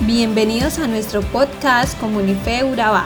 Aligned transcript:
Bienvenidos 0.00 0.78
a 0.78 0.86
nuestro 0.86 1.22
podcast 1.22 1.98
Comunife 1.98 2.62
Urabá, 2.64 3.02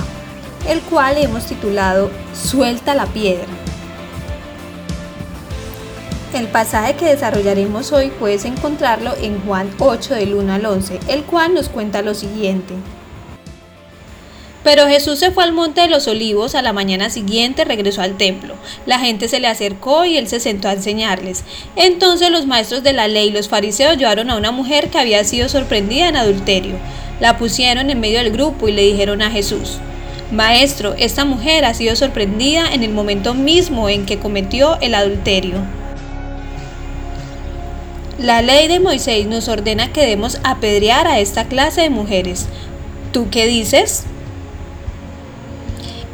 el 0.68 0.81
cual 0.81 1.18
hemos 1.18 1.47
titulado 1.47 2.10
Suelta 2.34 2.97
la 2.97 3.07
piedra. 3.07 3.47
El 6.34 6.49
pasaje 6.49 6.97
que 6.97 7.07
desarrollaremos 7.07 7.92
hoy 7.92 8.11
puedes 8.18 8.45
encontrarlo 8.45 9.14
en 9.21 9.41
Juan 9.43 9.71
8 9.79 10.14
del 10.16 10.34
1 10.34 10.53
al 10.53 10.66
11, 10.66 10.98
el 11.07 11.23
cual 11.23 11.55
nos 11.55 11.68
cuenta 11.68 12.03
lo 12.03 12.12
siguiente. 12.12 12.75
Pero 14.63 14.87
Jesús 14.87 15.19
se 15.19 15.31
fue 15.31 15.45
al 15.45 15.53
monte 15.53 15.81
de 15.81 15.89
los 15.89 16.07
olivos, 16.07 16.55
a 16.55 16.63
la 16.63 16.75
mañana 16.75 17.09
siguiente 17.09 17.65
regresó 17.65 18.03
al 18.03 18.19
templo. 18.19 18.55
La 18.85 18.99
gente 18.99 19.27
se 19.29 19.41
le 19.41 19.49
acercó 19.49 20.05
y 20.05 20.19
él 20.19 20.29
se 20.29 20.39
sentó 20.39 20.69
a 20.69 20.75
enseñarles. 20.75 21.45
Entonces 21.77 22.31
los 22.31 22.47
maestros 22.47 22.83
de 22.83 22.93
la 22.93 23.09
ley 23.09 23.29
y 23.29 23.33
los 23.33 23.49
fariseos 23.49 23.96
llevaron 23.96 24.31
a 24.31 24.37
una 24.37 24.51
mujer 24.51 24.91
que 24.91 24.99
había 24.99 25.25
sido 25.25 25.49
sorprendida 25.49 26.09
en 26.09 26.17
adulterio. 26.17 26.75
La 27.21 27.39
pusieron 27.39 27.89
en 27.91 28.01
medio 28.01 28.18
del 28.18 28.32
grupo 28.32 28.68
y 28.68 28.73
le 28.73 28.82
dijeron 28.82 29.23
a 29.23 29.31
Jesús, 29.31 29.79
Maestro, 30.31 30.95
esta 30.96 31.25
mujer 31.25 31.65
ha 31.65 31.75
sido 31.75 31.96
sorprendida 31.96 32.73
en 32.73 32.84
el 32.84 32.92
momento 32.92 33.34
mismo 33.34 33.88
en 33.88 34.06
que 34.06 34.18
cometió 34.18 34.79
el 34.80 34.95
adulterio. 34.95 35.56
La 38.18 38.42
ley 38.42 38.68
de 38.68 38.79
Moisés 38.79 39.27
nos 39.27 39.48
ordena 39.48 39.92
que 39.92 40.02
debemos 40.02 40.38
apedrear 40.45 41.06
a 41.06 41.18
esta 41.18 41.46
clase 41.46 41.80
de 41.80 41.90
mujeres. 41.90 42.46
¿Tú 43.12 43.29
qué 43.30 43.46
dices? 43.46 44.04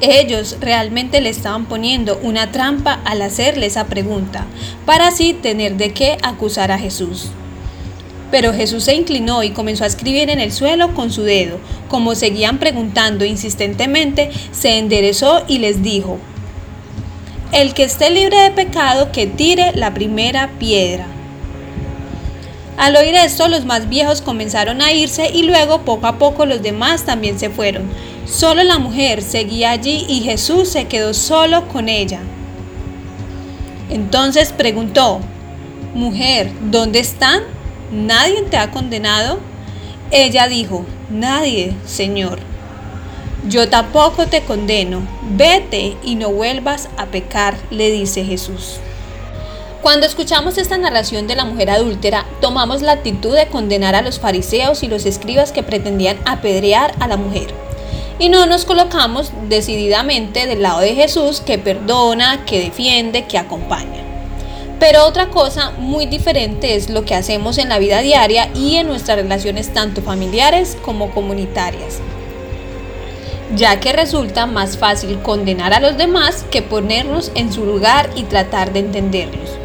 Ellos 0.01 0.59
realmente 0.61 1.23
le 1.23 1.31
estaban 1.31 1.65
poniendo 1.67 2.21
una 2.23 2.53
trampa 2.53 3.01
al 3.05 3.23
hacerle 3.23 3.67
esa 3.67 3.87
pregunta, 3.87 4.45
para 4.85 5.09
así 5.09 5.33
tener 5.33 5.77
de 5.77 5.93
qué 5.93 6.19
acusar 6.23 6.71
a 6.71 6.79
Jesús. 6.79 7.31
Pero 8.31 8.53
Jesús 8.53 8.85
se 8.85 8.95
inclinó 8.95 9.43
y 9.43 9.51
comenzó 9.51 9.85
a 9.85 9.87
escribir 9.87 10.29
en 10.29 10.41
el 10.41 10.53
suelo 10.53 10.95
con 10.95 11.11
su 11.11 11.23
dedo. 11.23 11.59
Como 11.89 12.15
seguían 12.15 12.59
preguntando 12.59 13.25
insistentemente, 13.25 14.31
se 14.53 14.79
enderezó 14.79 15.45
y 15.49 15.59
les 15.59 15.83
dijo, 15.83 16.19
El 17.53 17.73
que 17.73 17.85
esté 17.85 18.11
libre 18.11 18.37
de 18.39 18.51
pecado, 18.51 19.13
que 19.13 19.27
tire 19.27 19.73
la 19.75 19.95
primera 19.95 20.51
piedra. 20.59 21.07
Al 22.77 22.95
oír 22.97 23.15
esto, 23.15 23.49
los 23.49 23.65
más 23.65 23.89
viejos 23.89 24.21
comenzaron 24.21 24.83
a 24.83 24.93
irse 24.93 25.31
y 25.33 25.45
luego 25.45 25.83
poco 25.83 26.07
a 26.07 26.19
poco 26.19 26.45
los 26.45 26.63
demás 26.63 27.05
también 27.05 27.39
se 27.39 27.49
fueron. 27.49 27.85
Solo 28.27 28.65
la 28.65 28.79
mujer 28.79 29.23
seguía 29.23 29.71
allí 29.71 30.05
y 30.09 30.21
Jesús 30.21 30.69
se 30.69 30.87
quedó 30.87 31.15
solo 31.15 31.69
con 31.69 31.89
ella. 31.89 32.21
Entonces 33.89 34.53
preguntó, 34.53 35.21
Mujer, 35.95 36.51
¿dónde 36.71 36.99
están? 36.99 37.43
¿Nadie 37.91 38.43
te 38.43 38.59
ha 38.59 38.71
condenado? 38.71 39.39
Ella 40.11 40.47
dijo, 40.47 40.85
Nadie, 41.09 41.75
Señor. 41.87 42.41
Yo 43.49 43.69
tampoco 43.69 44.27
te 44.27 44.43
condeno. 44.43 45.01
Vete 45.31 45.97
y 46.03 46.17
no 46.17 46.31
vuelvas 46.31 46.89
a 46.99 47.07
pecar, 47.07 47.57
le 47.71 47.91
dice 47.91 48.25
Jesús. 48.25 48.81
Cuando 49.87 50.05
escuchamos 50.05 50.59
esta 50.59 50.79
narración 50.79 51.29
de 51.29 51.37
la 51.37 51.45
mujer 51.45 51.71
adúltera, 51.71 52.27
tomamos 52.41 52.83
la 52.83 52.91
actitud 52.91 53.33
de 53.37 53.47
condenar 53.47 53.95
a 53.95 54.03
los 54.03 54.19
fariseos 54.19 54.83
y 54.83 54.89
los 54.89 55.07
escribas 55.07 55.53
que 55.53 55.63
pretendían 55.63 56.19
apedrear 56.25 56.93
a 56.99 57.07
la 57.07 57.17
mujer 57.17 57.55
y 58.19 58.29
no 58.29 58.47
nos 58.47 58.65
colocamos 58.65 59.31
decididamente 59.49 60.49
del 60.49 60.63
lado 60.63 60.81
de 60.81 60.97
Jesús 60.97 61.41
que 61.41 61.59
perdona, 61.59 62.45
que 62.47 62.59
defiende, 62.59 63.27
que 63.27 63.39
acompaña. 63.39 64.03
Pero 64.81 65.07
otra 65.07 65.29
cosa 65.29 65.71
muy 65.79 66.07
diferente 66.07 66.75
es 66.75 66.91
lo 66.91 67.05
que 67.05 67.15
hacemos 67.15 67.57
en 67.57 67.69
la 67.69 67.79
vida 67.79 68.01
diaria 68.01 68.51
y 68.57 68.79
en 68.79 68.89
nuestras 68.89 69.19
relaciones 69.19 69.73
tanto 69.73 70.03
familiares 70.03 70.77
como 70.85 71.13
comunitarias. 71.13 72.01
Ya 73.55 73.79
que 73.79 73.93
resulta 73.93 74.47
más 74.47 74.79
fácil 74.79 75.23
condenar 75.23 75.73
a 75.73 75.79
los 75.79 75.97
demás 75.97 76.45
que 76.51 76.63
ponernos 76.63 77.31
en 77.37 77.53
su 77.53 77.65
lugar 77.65 78.11
y 78.17 78.25
tratar 78.25 78.73
de 78.73 78.81
entenderlos. 78.81 79.57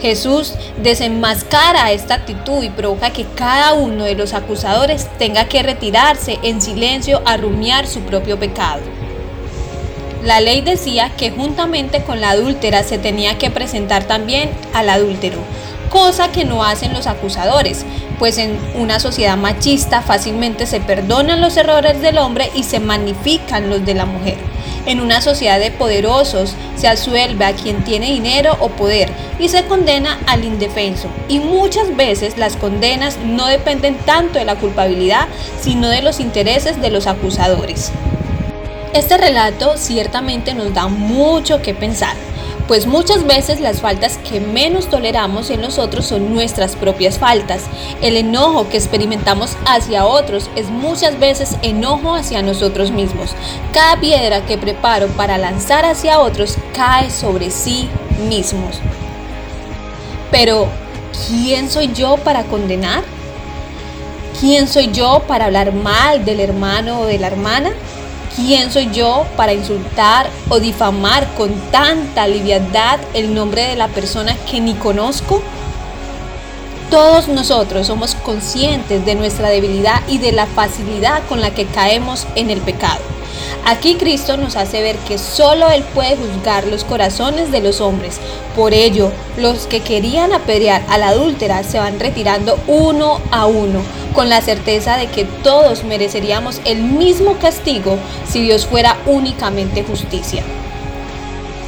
Jesús 0.00 0.54
desenmascara 0.82 1.92
esta 1.92 2.14
actitud 2.14 2.62
y 2.62 2.70
provoca 2.70 3.10
que 3.10 3.24
cada 3.24 3.74
uno 3.74 4.04
de 4.04 4.14
los 4.14 4.32
acusadores 4.32 5.08
tenga 5.18 5.46
que 5.46 5.62
retirarse 5.62 6.38
en 6.42 6.60
silencio 6.60 7.20
a 7.24 7.36
rumiar 7.36 7.86
su 7.86 8.00
propio 8.00 8.38
pecado. 8.38 8.80
La 10.24 10.40
ley 10.40 10.60
decía 10.60 11.10
que 11.16 11.30
juntamente 11.30 12.02
con 12.02 12.20
la 12.20 12.30
adúltera 12.30 12.82
se 12.82 12.98
tenía 12.98 13.38
que 13.38 13.50
presentar 13.50 14.04
también 14.04 14.50
al 14.74 14.90
adúltero, 14.90 15.38
cosa 15.90 16.30
que 16.32 16.44
no 16.44 16.64
hacen 16.64 16.92
los 16.92 17.06
acusadores, 17.06 17.84
pues 18.18 18.38
en 18.38 18.58
una 18.74 19.00
sociedad 19.00 19.36
machista 19.36 20.02
fácilmente 20.02 20.66
se 20.66 20.80
perdonan 20.80 21.40
los 21.40 21.56
errores 21.56 22.02
del 22.02 22.18
hombre 22.18 22.50
y 22.54 22.64
se 22.64 22.80
magnifican 22.80 23.70
los 23.70 23.84
de 23.86 23.94
la 23.94 24.06
mujer. 24.06 24.47
En 24.88 25.00
una 25.00 25.20
sociedad 25.20 25.60
de 25.60 25.70
poderosos 25.70 26.54
se 26.74 26.88
asuelve 26.88 27.44
a 27.44 27.52
quien 27.52 27.84
tiene 27.84 28.06
dinero 28.06 28.56
o 28.58 28.70
poder 28.70 29.10
y 29.38 29.50
se 29.50 29.66
condena 29.66 30.18
al 30.26 30.44
indefenso. 30.44 31.08
Y 31.28 31.40
muchas 31.40 31.94
veces 31.94 32.38
las 32.38 32.56
condenas 32.56 33.18
no 33.18 33.44
dependen 33.48 33.98
tanto 33.98 34.38
de 34.38 34.46
la 34.46 34.56
culpabilidad, 34.56 35.28
sino 35.60 35.90
de 35.90 36.00
los 36.00 36.20
intereses 36.20 36.80
de 36.80 36.88
los 36.88 37.06
acusadores. 37.06 37.92
Este 38.94 39.18
relato 39.18 39.76
ciertamente 39.76 40.54
nos 40.54 40.72
da 40.72 40.88
mucho 40.88 41.60
que 41.60 41.74
pensar 41.74 42.14
pues 42.68 42.86
muchas 42.86 43.26
veces 43.26 43.60
las 43.60 43.80
faltas 43.80 44.18
que 44.18 44.40
menos 44.40 44.88
toleramos 44.88 45.48
en 45.48 45.62
nosotros 45.62 46.04
son 46.04 46.34
nuestras 46.34 46.76
propias 46.76 47.18
faltas. 47.18 47.62
El 48.02 48.18
enojo 48.18 48.68
que 48.68 48.76
experimentamos 48.76 49.56
hacia 49.64 50.04
otros 50.04 50.50
es 50.54 50.68
muchas 50.68 51.18
veces 51.18 51.56
enojo 51.62 52.14
hacia 52.14 52.42
nosotros 52.42 52.90
mismos. 52.90 53.34
Cada 53.72 53.98
piedra 53.98 54.44
que 54.44 54.58
preparo 54.58 55.08
para 55.08 55.38
lanzar 55.38 55.86
hacia 55.86 56.20
otros 56.20 56.58
cae 56.74 57.10
sobre 57.10 57.50
sí 57.50 57.88
mismos. 58.28 58.80
Pero, 60.30 60.68
¿quién 61.26 61.70
soy 61.70 61.90
yo 61.94 62.18
para 62.18 62.44
condenar? 62.44 63.02
¿Quién 64.38 64.68
soy 64.68 64.92
yo 64.92 65.22
para 65.26 65.46
hablar 65.46 65.72
mal 65.72 66.26
del 66.26 66.40
hermano 66.40 67.00
o 67.00 67.06
de 67.06 67.18
la 67.18 67.28
hermana? 67.28 67.70
¿Quién 68.38 68.70
soy 68.70 68.88
yo 68.92 69.26
para 69.36 69.52
insultar 69.52 70.30
o 70.48 70.60
difamar 70.60 71.26
con 71.34 71.52
tanta 71.72 72.28
liviandad 72.28 73.00
el 73.12 73.34
nombre 73.34 73.66
de 73.66 73.74
la 73.74 73.88
persona 73.88 74.36
que 74.48 74.60
ni 74.60 74.74
conozco? 74.74 75.42
Todos 76.88 77.26
nosotros 77.26 77.88
somos 77.88 78.14
conscientes 78.14 79.04
de 79.04 79.16
nuestra 79.16 79.48
debilidad 79.48 80.02
y 80.06 80.18
de 80.18 80.30
la 80.30 80.46
facilidad 80.46 81.26
con 81.28 81.40
la 81.40 81.50
que 81.50 81.66
caemos 81.66 82.28
en 82.36 82.50
el 82.50 82.60
pecado. 82.60 83.17
Aquí 83.64 83.96
Cristo 83.96 84.36
nos 84.36 84.56
hace 84.56 84.82
ver 84.82 84.96
que 84.96 85.18
solo 85.18 85.68
Él 85.70 85.84
puede 85.94 86.16
juzgar 86.16 86.66
los 86.66 86.84
corazones 86.84 87.52
de 87.52 87.60
los 87.60 87.80
hombres. 87.80 88.18
Por 88.56 88.72
ello, 88.72 89.12
los 89.36 89.66
que 89.66 89.80
querían 89.80 90.32
apedrear 90.32 90.82
a 90.88 90.98
la 90.98 91.08
adúltera 91.08 91.62
se 91.64 91.78
van 91.78 92.00
retirando 92.00 92.58
uno 92.66 93.20
a 93.30 93.46
uno, 93.46 93.80
con 94.14 94.28
la 94.28 94.40
certeza 94.40 94.96
de 94.96 95.06
que 95.08 95.24
todos 95.24 95.84
mereceríamos 95.84 96.60
el 96.64 96.82
mismo 96.82 97.34
castigo 97.34 97.98
si 98.26 98.40
Dios 98.42 98.66
fuera 98.66 98.96
únicamente 99.06 99.84
justicia. 99.84 100.42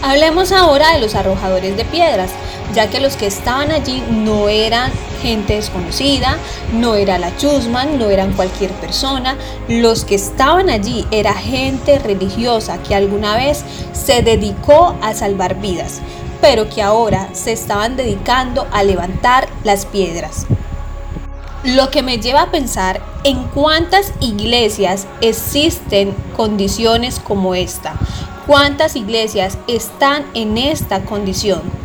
Hablemos 0.02 0.50
ahora 0.52 0.94
de 0.94 1.00
los 1.00 1.14
arrojadores 1.14 1.76
de 1.76 1.84
piedras, 1.84 2.30
ya 2.74 2.88
que 2.88 3.00
los 3.00 3.16
que 3.16 3.26
estaban 3.26 3.70
allí 3.70 4.02
no 4.10 4.48
eran 4.48 4.90
gente 5.20 5.54
desconocida, 5.54 6.36
no 6.72 6.94
era 6.94 7.18
la 7.18 7.36
chusman, 7.36 7.98
no 7.98 8.10
eran 8.10 8.32
cualquier 8.32 8.72
persona, 8.72 9.36
los 9.68 10.04
que 10.04 10.14
estaban 10.14 10.70
allí 10.70 11.06
era 11.10 11.34
gente 11.34 11.98
religiosa 11.98 12.82
que 12.82 12.94
alguna 12.94 13.36
vez 13.36 13.64
se 13.92 14.22
dedicó 14.22 14.94
a 15.02 15.14
salvar 15.14 15.60
vidas, 15.60 16.00
pero 16.40 16.68
que 16.68 16.82
ahora 16.82 17.28
se 17.32 17.52
estaban 17.52 17.96
dedicando 17.96 18.66
a 18.72 18.82
levantar 18.82 19.48
las 19.64 19.86
piedras. 19.86 20.46
Lo 21.62 21.90
que 21.90 22.02
me 22.02 22.18
lleva 22.18 22.42
a 22.42 22.50
pensar 22.50 23.02
en 23.22 23.44
cuántas 23.48 24.14
iglesias 24.20 25.06
existen 25.20 26.14
condiciones 26.34 27.20
como 27.20 27.54
esta, 27.54 27.94
cuántas 28.46 28.96
iglesias 28.96 29.58
están 29.66 30.24
en 30.32 30.56
esta 30.56 31.04
condición 31.04 31.79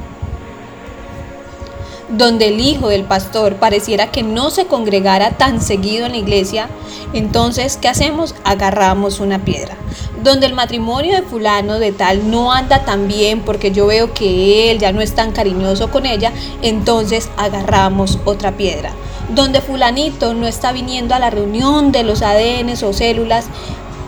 donde 2.17 2.47
el 2.47 2.59
hijo 2.59 2.87
del 2.87 3.03
pastor 3.03 3.55
pareciera 3.55 4.11
que 4.11 4.23
no 4.23 4.49
se 4.49 4.67
congregara 4.67 5.31
tan 5.31 5.61
seguido 5.61 6.05
en 6.05 6.13
la 6.13 6.17
iglesia, 6.17 6.69
entonces, 7.13 7.77
¿qué 7.81 7.87
hacemos? 7.87 8.35
Agarramos 8.43 9.19
una 9.19 9.39
piedra. 9.43 9.75
Donde 10.23 10.47
el 10.47 10.53
matrimonio 10.53 11.15
de 11.15 11.21
fulano 11.21 11.79
de 11.79 11.91
tal 11.91 12.31
no 12.31 12.51
anda 12.51 12.85
tan 12.85 13.07
bien 13.07 13.41
porque 13.41 13.71
yo 13.71 13.87
veo 13.87 14.13
que 14.13 14.71
él 14.71 14.79
ya 14.79 14.91
no 14.91 15.01
es 15.01 15.13
tan 15.13 15.31
cariñoso 15.31 15.91
con 15.91 16.05
ella, 16.05 16.31
entonces 16.61 17.29
agarramos 17.37 18.19
otra 18.25 18.53
piedra. 18.53 18.91
Donde 19.29 19.61
fulanito 19.61 20.33
no 20.33 20.47
está 20.47 20.71
viniendo 20.71 21.15
a 21.15 21.19
la 21.19 21.29
reunión 21.29 21.91
de 21.91 22.03
los 22.03 22.21
ADNs 22.21 22.83
o 22.83 22.93
células, 22.93 23.47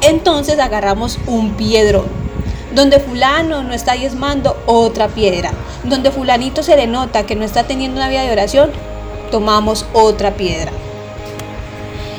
entonces 0.02 0.60
agarramos 0.60 1.20
un 1.28 1.54
piedrón 1.54 2.28
donde 2.78 3.00
fulano 3.00 3.64
no 3.64 3.74
está 3.74 3.94
diezmando, 3.94 4.56
otra 4.68 5.08
piedra. 5.08 5.52
Donde 5.88 6.12
fulanito 6.12 6.64
se 6.64 6.76
le 6.76 6.86
nota 6.88 7.26
que 7.26 7.36
no 7.36 7.46
está 7.46 7.64
teniendo 7.64 7.98
una 7.98 8.10
vida 8.10 8.24
de 8.24 8.32
oración, 8.32 8.72
tomamos 9.32 9.86
otra 9.94 10.32
piedra. 10.36 10.72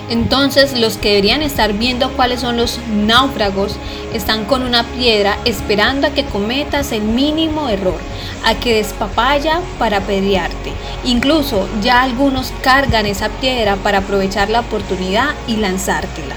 Entonces 0.09 0.79
los 0.79 0.97
que 0.97 1.11
deberían 1.11 1.43
estar 1.43 1.75
viendo 1.75 2.11
cuáles 2.12 2.41
son 2.41 2.56
los 2.56 2.81
náufragos 2.88 3.76
están 4.15 4.47
con 4.47 4.62
una 4.62 4.85
piedra 4.85 5.37
esperando 5.44 6.06
a 6.06 6.11
que 6.11 6.25
cometas 6.25 6.93
el 6.93 7.03
mínimo 7.03 7.69
error, 7.69 7.99
a 8.43 8.55
que 8.55 8.76
despapaya 8.76 9.61
para 9.79 10.00
pelearte. 10.00 10.73
Incluso 11.05 11.69
ya 11.82 12.03
algunos 12.03 12.53
cargan 12.62 13.05
esa 13.05 13.29
piedra 13.29 13.76
para 13.76 13.99
aprovechar 13.99 14.49
la 14.49 14.61
oportunidad 14.61 15.35
y 15.47 15.56
lanzártela. 15.56 16.35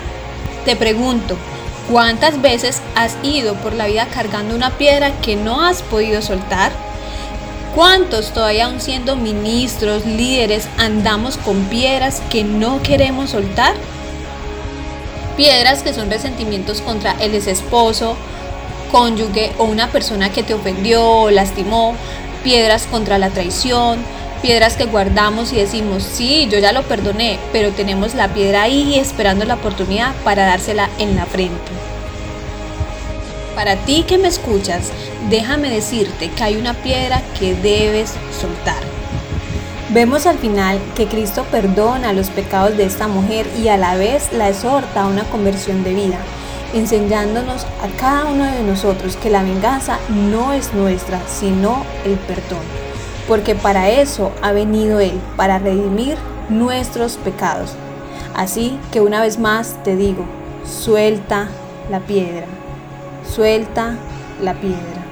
Te 0.66 0.76
pregunto, 0.76 1.38
¿cuántas 1.90 2.42
veces 2.42 2.82
has 2.96 3.16
ido 3.24 3.54
por 3.56 3.72
la 3.72 3.88
vida 3.88 4.08
cargando 4.14 4.54
una 4.54 4.72
piedra 4.72 5.12
que 5.22 5.38
no 5.38 5.64
has 5.64 5.82
podido 5.82 6.22
soltar? 6.22 6.91
¿Cuántos 7.76 8.34
todavía 8.34 8.66
aún 8.66 8.82
siendo 8.82 9.16
ministros, 9.16 10.06
líderes, 10.06 10.68
andamos 10.78 11.38
con 11.38 11.64
piedras 11.66 12.22
que 12.30 12.44
no 12.44 12.84
queremos 12.84 13.30
soltar? 13.30 13.74
Piedras 15.38 15.82
que 15.82 15.94
son 15.94 16.12
resentimientos 16.12 16.82
contra 16.82 17.14
el 17.14 17.34
ex 17.34 17.48
esposo, 17.48 18.18
cónyuge 18.92 19.54
o 19.58 19.64
una 19.64 19.88
persona 19.88 20.34
que 20.34 20.44
te 20.44 20.54
ofendió 20.54 21.02
o 21.02 21.32
lastimó, 21.32 21.96
piedras 22.44 22.88
contra 22.88 23.18
la 23.18 23.30
traición, 23.30 24.00
piedras 24.42 24.76
que 24.76 24.86
guardamos 24.86 25.54
y 25.54 25.56
decimos, 25.56 26.04
sí, 26.04 26.50
yo 26.52 26.60
ya 26.60 26.74
lo 26.74 26.84
perdoné, 26.84 27.40
pero 27.54 27.72
tenemos 27.72 28.16
la 28.16 28.28
piedra 28.34 28.64
ahí 28.64 29.00
esperando 29.00 29.46
la 29.46 29.54
oportunidad 29.54 30.14
para 30.26 30.46
dársela 30.46 30.90
en 31.00 31.16
la 31.16 31.26
frente. 31.26 31.81
Para 33.56 33.76
ti 33.76 34.04
que 34.08 34.18
me 34.18 34.30
escuchas, 34.30 34.92
déjame 35.30 35.70
decirte 35.70 36.30
que 36.30 36.44
hay 36.44 36.56
una 36.56 36.74
piedra 36.74 37.22
que 37.38 37.54
debes 37.54 38.14
soltar. 38.40 38.82
Vemos 39.90 40.26
al 40.26 40.38
final 40.38 40.80
que 40.96 41.08
Cristo 41.08 41.46
perdona 41.52 42.14
los 42.14 42.30
pecados 42.30 42.78
de 42.78 42.86
esta 42.86 43.10
mujer 43.10 43.46
y 43.62 43.68
a 43.68 43.76
la 43.76 43.96
vez 43.96 44.32
la 44.32 44.48
exhorta 44.48 45.02
a 45.02 45.08
una 45.08 45.26
conversión 45.26 45.84
de 45.84 45.94
vida, 45.94 46.18
enseñándonos 46.74 47.66
a 47.84 47.90
cada 48.00 48.26
uno 48.26 48.46
de 48.46 48.64
nosotros 48.64 49.18
que 49.18 49.30
la 49.30 49.44
venganza 49.44 50.00
no 50.10 50.54
es 50.54 50.74
nuestra, 50.74 51.20
sino 51.28 51.84
el 52.06 52.14
perdón. 52.14 52.64
Porque 53.28 53.54
para 53.54 53.90
eso 53.90 54.32
ha 54.42 54.54
venido 54.54 55.02
Él, 55.02 55.20
para 55.36 55.60
redimir 55.60 56.16
nuestros 56.48 57.18
pecados. 57.18 57.74
Así 58.34 58.80
que 58.94 59.02
una 59.02 59.22
vez 59.22 59.40
más 59.40 59.76
te 59.84 59.98
digo, 59.98 60.24
suelta 60.64 61.50
la 61.90 62.00
piedra 62.00 62.46
suelta 63.32 63.96
la 64.42 64.54
piedra. 64.56 65.06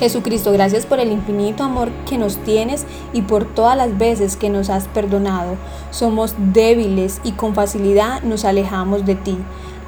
Jesucristo, 0.00 0.50
gracias 0.52 0.86
por 0.86 0.98
el 0.98 1.12
infinito 1.12 1.62
amor 1.62 1.90
que 2.08 2.16
nos 2.16 2.38
tienes 2.38 2.86
y 3.12 3.22
por 3.22 3.44
todas 3.44 3.76
las 3.76 3.98
veces 3.98 4.36
que 4.36 4.48
nos 4.48 4.70
has 4.70 4.88
perdonado. 4.88 5.56
Somos 5.90 6.34
débiles 6.38 7.20
y 7.22 7.32
con 7.32 7.54
facilidad 7.54 8.22
nos 8.22 8.44
alejamos 8.46 9.04
de 9.04 9.14
ti. 9.14 9.36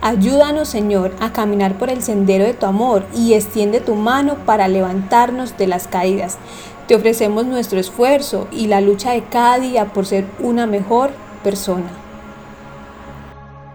Ayúdanos, 0.02 0.68
Señor, 0.68 1.12
a 1.18 1.32
caminar 1.32 1.78
por 1.78 1.88
el 1.88 2.02
sendero 2.02 2.44
de 2.44 2.54
tu 2.54 2.66
amor 2.66 3.06
y 3.14 3.32
extiende 3.32 3.80
tu 3.80 3.94
mano 3.94 4.36
para 4.44 4.68
levantarnos 4.68 5.56
de 5.56 5.66
las 5.66 5.88
caídas. 5.88 6.36
Te 6.86 6.94
ofrecemos 6.94 7.46
nuestro 7.46 7.80
esfuerzo 7.80 8.48
y 8.52 8.66
la 8.66 8.80
lucha 8.80 9.12
de 9.12 9.24
cada 9.24 9.58
día 9.58 9.92
por 9.94 10.04
ser 10.04 10.26
una 10.40 10.66
mejor 10.66 11.10
persona. 11.42 12.01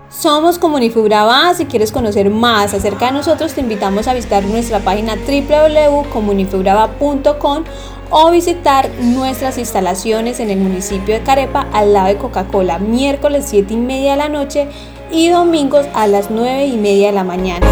Somos 0.10 0.58
Comunifibraba. 0.58 1.54
Si 1.54 1.66
quieres 1.66 1.92
conocer 1.92 2.30
más 2.30 2.74
acerca 2.74 3.08
de 3.08 3.12
nosotros, 3.12 3.52
te 3.54 3.60
invitamos 3.62 4.08
a 4.08 4.14
visitar 4.14 4.46
nuestra 4.46 4.80
página 4.80 5.16
www.comunifibraba.com 5.16 7.64
o 8.10 8.32
visitar 8.32 8.90
nuestras 9.00 9.58
instalaciones 9.58 10.40
en 10.40 10.50
el 10.50 10.60
municipio 10.60 11.14
de 11.14 11.24
Carepa 11.24 11.68
al 11.74 11.92
lado 11.92 12.08
de 12.08 12.16
Coca-Cola, 12.16 12.80
miércoles 12.80 13.44
7 13.50 13.74
y 13.74 13.78
media 13.78 14.12
de 14.12 14.18
la 14.18 14.30
noche 14.30 14.70
y 15.12 15.28
domingos 15.28 15.86
a 15.94 16.08
las 16.08 16.32
9 16.32 16.68
y 16.68 16.78
media 16.78 17.08
de 17.08 17.14
la 17.14 17.26
mañana. 17.26 17.68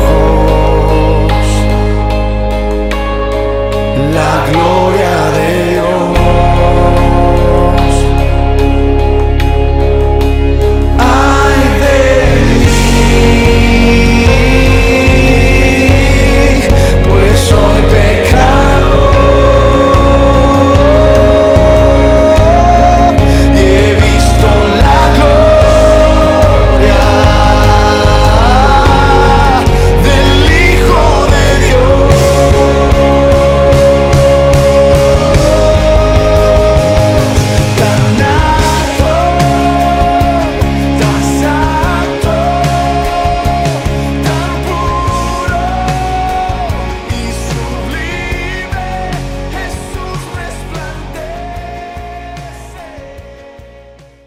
La 4.14 4.46
gloria 4.52 5.25